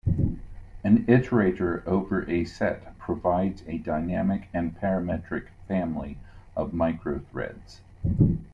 [0.83, 6.17] An "iterator" over a set provides a dynamic and parametric family
[6.55, 7.81] of microthreads.